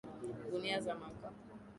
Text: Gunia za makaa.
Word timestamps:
Gunia 0.51 0.81
za 0.81 0.95
makaa. 0.95 1.33